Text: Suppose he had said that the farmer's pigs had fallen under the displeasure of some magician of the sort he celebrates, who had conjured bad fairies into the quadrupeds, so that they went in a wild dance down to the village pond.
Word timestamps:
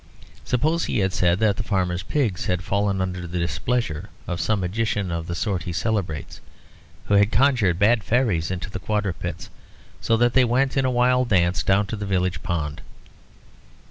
Suppose 0.43 0.85
he 0.85 0.97
had 0.97 1.13
said 1.13 1.37
that 1.41 1.57
the 1.57 1.61
farmer's 1.61 2.01
pigs 2.01 2.45
had 2.45 2.63
fallen 2.63 3.01
under 3.01 3.27
the 3.27 3.37
displeasure 3.37 4.09
of 4.25 4.41
some 4.41 4.61
magician 4.61 5.11
of 5.11 5.27
the 5.27 5.35
sort 5.35 5.61
he 5.61 5.71
celebrates, 5.71 6.41
who 7.05 7.13
had 7.13 7.31
conjured 7.31 7.77
bad 7.77 8.03
fairies 8.03 8.49
into 8.49 8.71
the 8.71 8.79
quadrupeds, 8.79 9.51
so 10.01 10.17
that 10.17 10.33
they 10.33 10.43
went 10.43 10.75
in 10.75 10.85
a 10.85 10.89
wild 10.89 11.29
dance 11.29 11.61
down 11.61 11.85
to 11.85 11.95
the 11.95 12.07
village 12.07 12.41
pond. 12.41 12.81